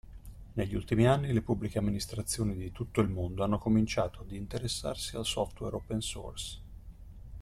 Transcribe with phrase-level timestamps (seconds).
[0.53, 5.27] Negli ultimi anni le Pubbliche Amministrazioni di tutto il mondo hanno cominciato ad interessarsi al
[5.27, 6.59] software open-source.